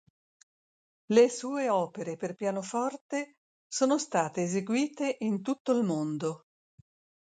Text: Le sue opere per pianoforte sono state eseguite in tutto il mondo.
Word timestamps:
Le 1.13 1.29
sue 1.29 1.69
opere 1.69 2.17
per 2.17 2.33
pianoforte 2.33 3.35
sono 3.67 3.99
state 3.99 4.41
eseguite 4.41 5.17
in 5.19 5.43
tutto 5.43 5.73
il 5.77 5.83
mondo. 5.83 6.47